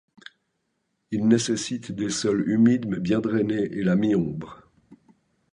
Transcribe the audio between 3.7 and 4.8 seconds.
et la mi-ombre.